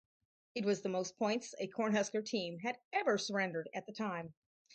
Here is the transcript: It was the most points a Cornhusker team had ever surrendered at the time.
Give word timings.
It 0.55 0.65
was 0.65 0.81
the 0.81 0.89
most 0.89 1.15
points 1.19 1.53
a 1.59 1.67
Cornhusker 1.67 2.25
team 2.25 2.57
had 2.61 2.79
ever 2.91 3.19
surrendered 3.19 3.69
at 3.75 3.85
the 3.85 3.93
time. 3.93 4.33